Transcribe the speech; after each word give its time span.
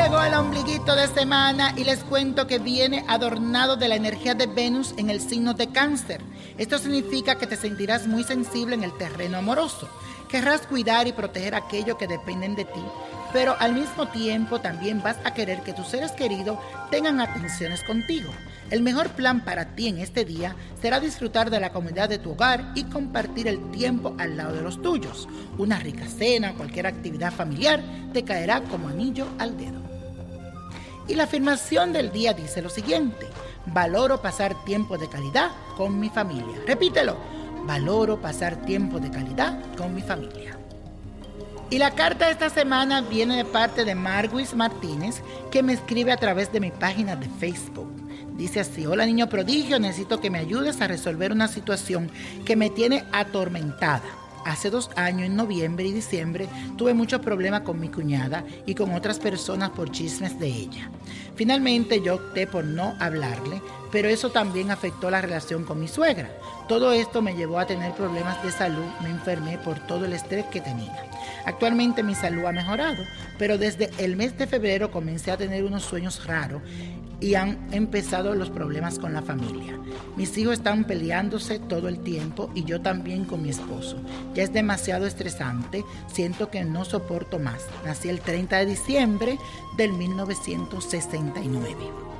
Llegó 0.00 0.22
el 0.22 0.34
ombliguito 0.34 0.94
de 0.94 1.08
semana 1.08 1.74
y 1.76 1.82
les 1.82 2.04
cuento 2.04 2.46
que 2.46 2.60
viene 2.60 3.04
adornado 3.08 3.76
de 3.76 3.88
la 3.88 3.96
energía 3.96 4.32
de 4.32 4.46
Venus 4.46 4.94
en 4.96 5.10
el 5.10 5.20
signo 5.20 5.54
de 5.54 5.72
cáncer. 5.72 6.22
Esto 6.56 6.78
significa 6.78 7.34
que 7.34 7.48
te 7.48 7.56
sentirás 7.56 8.06
muy 8.06 8.22
sensible 8.22 8.76
en 8.76 8.84
el 8.84 8.96
terreno 8.96 9.38
amoroso. 9.38 9.88
Querrás 10.28 10.68
cuidar 10.68 11.08
y 11.08 11.12
proteger 11.12 11.56
aquello 11.56 11.98
que 11.98 12.06
dependen 12.06 12.54
de 12.54 12.64
ti, 12.64 12.80
pero 13.32 13.56
al 13.58 13.74
mismo 13.74 14.08
tiempo 14.08 14.60
también 14.60 15.02
vas 15.02 15.16
a 15.24 15.34
querer 15.34 15.60
que 15.62 15.72
tus 15.72 15.88
seres 15.88 16.12
queridos 16.12 16.58
tengan 16.90 17.20
atenciones 17.20 17.82
contigo. 17.84 18.30
El 18.70 18.82
mejor 18.82 19.08
plan 19.10 19.44
para 19.44 19.74
ti 19.74 19.88
en 19.88 19.98
este 19.98 20.24
día 20.24 20.54
será 20.80 21.00
disfrutar 21.00 21.50
de 21.50 21.60
la 21.60 21.72
comodidad 21.72 22.08
de 22.08 22.18
tu 22.18 22.32
hogar 22.32 22.72
y 22.74 22.84
compartir 22.84 23.48
el 23.48 23.70
tiempo 23.70 24.14
al 24.18 24.36
lado 24.36 24.54
de 24.54 24.62
los 24.62 24.82
tuyos. 24.82 25.26
Una 25.56 25.78
rica 25.78 26.06
cena 26.06 26.50
o 26.50 26.54
cualquier 26.54 26.86
actividad 26.86 27.32
familiar 27.32 27.82
te 28.12 28.24
caerá 28.24 28.62
como 28.62 28.88
anillo 28.88 29.26
al 29.38 29.56
dedo. 29.56 29.80
Y 31.06 31.14
la 31.14 31.24
afirmación 31.24 31.92
del 31.94 32.12
día 32.12 32.34
dice 32.34 32.60
lo 32.60 32.68
siguiente, 32.68 33.26
valoro 33.66 34.20
pasar 34.20 34.62
tiempo 34.64 34.98
de 34.98 35.08
calidad 35.08 35.50
con 35.76 35.98
mi 35.98 36.10
familia. 36.10 36.60
Repítelo, 36.66 37.16
valoro 37.64 38.20
pasar 38.20 38.56
tiempo 38.66 39.00
de 39.00 39.10
calidad 39.10 39.58
con 39.76 39.94
mi 39.94 40.02
familia. 40.02 40.58
Y 41.70 41.76
la 41.76 41.90
carta 41.90 42.26
de 42.26 42.32
esta 42.32 42.48
semana 42.48 43.02
viene 43.02 43.36
de 43.36 43.44
parte 43.44 43.84
de 43.84 43.94
Marguis 43.94 44.54
Martínez, 44.54 45.22
que 45.50 45.62
me 45.62 45.74
escribe 45.74 46.12
a 46.12 46.16
través 46.16 46.50
de 46.50 46.60
mi 46.60 46.70
página 46.70 47.14
de 47.14 47.28
Facebook. 47.28 47.92
Dice 48.38 48.60
así, 48.60 48.86
hola 48.86 49.04
niño 49.04 49.28
prodigio, 49.28 49.78
necesito 49.78 50.18
que 50.18 50.30
me 50.30 50.38
ayudes 50.38 50.80
a 50.80 50.86
resolver 50.86 51.30
una 51.30 51.46
situación 51.46 52.10
que 52.46 52.56
me 52.56 52.70
tiene 52.70 53.04
atormentada. 53.12 54.02
Hace 54.44 54.70
dos 54.70 54.90
años, 54.96 55.26
en 55.26 55.36
noviembre 55.36 55.86
y 55.86 55.92
diciembre, 55.92 56.48
tuve 56.76 56.94
muchos 56.94 57.20
problemas 57.20 57.62
con 57.62 57.80
mi 57.80 57.88
cuñada 57.88 58.44
y 58.66 58.74
con 58.74 58.94
otras 58.94 59.18
personas 59.18 59.70
por 59.70 59.90
chismes 59.90 60.38
de 60.38 60.48
ella. 60.48 60.90
Finalmente 61.36 62.02
yo 62.02 62.16
opté 62.16 62.46
por 62.46 62.64
no 62.64 62.94
hablarle, 62.98 63.62
pero 63.92 64.08
eso 64.08 64.30
también 64.30 64.70
afectó 64.70 65.10
la 65.10 65.20
relación 65.20 65.64
con 65.64 65.80
mi 65.80 65.88
suegra. 65.88 66.30
Todo 66.68 66.92
esto 66.92 67.22
me 67.22 67.34
llevó 67.34 67.58
a 67.58 67.66
tener 67.66 67.92
problemas 67.92 68.42
de 68.42 68.50
salud, 68.50 68.84
me 69.02 69.10
enfermé 69.10 69.58
por 69.58 69.78
todo 69.86 70.04
el 70.04 70.12
estrés 70.12 70.46
que 70.46 70.60
tenía. 70.60 71.04
Actualmente 71.44 72.02
mi 72.02 72.14
salud 72.14 72.44
ha 72.44 72.52
mejorado, 72.52 73.04
pero 73.38 73.56
desde 73.56 73.90
el 73.98 74.16
mes 74.16 74.36
de 74.36 74.46
febrero 74.46 74.90
comencé 74.90 75.30
a 75.30 75.36
tener 75.36 75.64
unos 75.64 75.84
sueños 75.84 76.26
raros 76.26 76.60
y 77.20 77.34
han 77.34 77.58
empezado 77.72 78.34
los 78.34 78.50
problemas 78.50 78.98
con 78.98 79.12
la 79.12 79.22
familia. 79.22 79.78
Mis 80.16 80.36
hijos 80.38 80.54
están 80.54 80.84
peleándose 80.84 81.58
todo 81.58 81.88
el 81.88 82.00
tiempo 82.00 82.50
y 82.54 82.64
yo 82.64 82.80
también 82.80 83.24
con 83.24 83.42
mi 83.42 83.50
esposo. 83.50 83.98
Ya 84.34 84.42
es 84.42 84.52
demasiado 84.52 85.06
estresante, 85.06 85.84
siento 86.06 86.50
que 86.50 86.64
no 86.64 86.84
soporto 86.84 87.38
más. 87.38 87.66
Nací 87.84 88.08
el 88.08 88.20
30 88.20 88.58
de 88.58 88.66
diciembre 88.66 89.38
del 89.76 89.92
1969. 89.92 92.17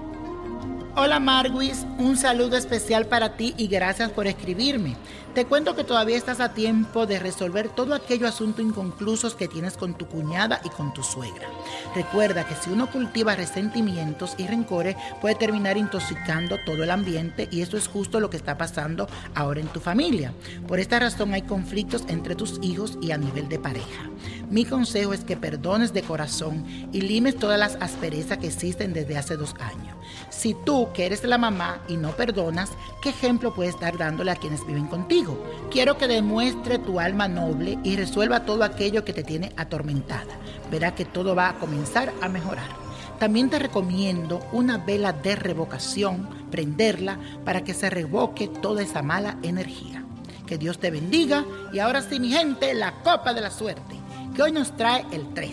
Hola 1.01 1.21
Marguis, 1.21 1.87
un 1.99 2.17
saludo 2.17 2.57
especial 2.57 3.07
para 3.07 3.37
ti 3.37 3.55
y 3.57 3.69
gracias 3.69 4.11
por 4.11 4.27
escribirme. 4.27 4.97
Te 5.33 5.45
cuento 5.45 5.77
que 5.77 5.85
todavía 5.85 6.17
estás 6.17 6.41
a 6.41 6.55
tiempo 6.55 7.07
de 7.07 7.21
resolver 7.21 7.69
todo 7.69 7.95
aquello 7.95 8.27
asunto 8.27 8.63
inconclusos 8.63 9.37
que 9.37 9.47
tienes 9.47 9.77
con 9.77 9.95
tu 9.95 10.09
cuñada 10.09 10.61
y 10.65 10.71
con 10.71 10.93
tu 10.93 11.05
suegra. 11.05 11.47
Recuerda 11.95 12.45
que 12.45 12.57
si 12.57 12.71
uno 12.71 12.91
cultiva 12.91 13.37
resentimientos 13.37 14.35
y 14.39 14.49
rencores 14.49 14.97
puede 15.21 15.37
terminar 15.37 15.77
intoxicando 15.77 16.57
todo 16.67 16.83
el 16.83 16.91
ambiente 16.91 17.49
y 17.53 17.61
eso 17.61 17.77
es 17.77 17.87
justo 17.87 18.19
lo 18.19 18.31
que 18.31 18.37
está 18.37 18.59
pasando 18.59 19.09
ahora 19.37 19.61
en 19.61 19.69
tu 19.69 19.79
familia. 19.79 20.33
Por 20.67 20.81
esta 20.81 20.99
razón 20.99 21.33
hay 21.33 21.43
conflictos 21.43 22.03
entre 22.09 22.35
tus 22.35 22.59
hijos 22.61 22.99
y 23.01 23.13
a 23.13 23.19
nivel 23.19 23.49
de 23.49 23.61
pareja. 23.61 24.11
Mi 24.51 24.65
consejo 24.65 25.13
es 25.13 25.25
que 25.25 25.37
perdones 25.37 25.93
de 25.93 26.03
corazón 26.03 26.65
y 26.91 27.03
limes 27.03 27.37
todas 27.37 27.59
las 27.59 27.77
asperezas 27.81 28.39
que 28.39 28.47
existen 28.47 28.95
desde 28.95 29.19
hace 29.19 29.37
dos 29.37 29.55
años. 29.61 29.95
Si 30.31 30.55
tú, 30.55 30.89
que 30.95 31.05
eres 31.05 31.23
la 31.25 31.37
mamá 31.37 31.83
y 31.87 31.99
no 31.99 32.13
perdonas, 32.13 32.71
¿qué 33.03 33.11
ejemplo 33.11 33.55
puedes 33.55 33.75
estar 33.75 33.99
dándole 33.99 34.31
a 34.31 34.37
quienes 34.37 34.67
viven 34.67 34.87
contigo? 34.87 35.39
Quiero 35.71 35.99
que 35.99 36.09
demuestre 36.09 36.79
tu 36.79 36.99
alma 36.99 37.29
noble 37.29 37.79
y 37.85 37.97
resuelva 37.97 38.47
todo 38.47 38.65
aquello 38.65 39.05
que 39.05 39.13
te 39.13 39.23
tiene 39.23 39.53
atormentada. 39.59 40.39
Verá 40.71 40.95
que 40.95 41.05
todo 41.05 41.35
va 41.35 41.51
a 41.51 41.59
comenzar 41.59 42.11
a 42.23 42.29
mejorar. 42.31 42.89
También 43.19 43.51
te 43.51 43.59
recomiendo 43.59 44.41
una 44.53 44.79
vela 44.79 45.13
de 45.13 45.37
revocación, 45.37 46.27
prenderla 46.51 47.19
para 47.45 47.65
que 47.65 47.75
se 47.75 47.91
revoque 47.91 48.49
toda 48.49 48.81
esa 48.81 49.03
mala 49.03 49.37
energía. 49.43 50.05
Que 50.47 50.57
Dios 50.57 50.79
te 50.79 50.91
bendiga 50.91 51.45
y 51.71 51.81
ahora 51.81 52.01
sí 52.01 52.19
mi 52.19 52.31
gente, 52.31 52.73
la 52.73 53.03
copa 53.03 53.35
de 53.35 53.43
la 53.43 53.51
suerte, 53.51 53.99
que 54.39 54.45
hoy 54.45 54.53
nos 54.53 54.77
trae 54.77 55.05
el 55.11 55.35
3, 55.35 55.51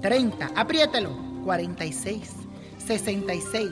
30, 0.00 0.50
apriételo, 0.56 1.16
46, 1.44 2.30
66, 2.84 3.70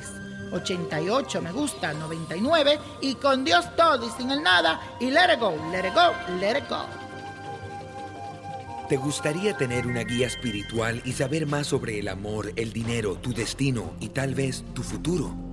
88, 0.52 1.42
me 1.42 1.50
gusta, 1.50 1.92
99 1.94 2.78
y 3.00 3.16
con 3.16 3.44
Dios 3.44 3.64
todo 3.74 4.06
y 4.06 4.10
sin 4.10 4.30
el 4.30 4.40
nada 4.40 4.80
y 5.00 5.10
let 5.10 5.34
it 5.34 5.40
go, 5.40 5.56
let 5.72 5.80
it 5.80 5.92
go, 5.92 6.12
let 6.38 6.58
it 6.58 6.68
go. 6.68 6.86
¿Te 8.88 8.96
gustaría 8.98 9.56
tener 9.56 9.88
una 9.88 10.04
guía 10.04 10.28
espiritual 10.28 11.02
y 11.04 11.10
saber 11.10 11.46
más 11.46 11.66
sobre 11.66 11.98
el 11.98 12.06
amor, 12.06 12.52
el 12.54 12.72
dinero, 12.72 13.16
tu 13.16 13.34
destino 13.34 13.94
y 13.98 14.10
tal 14.10 14.36
vez 14.36 14.62
tu 14.74 14.84
futuro? 14.84 15.49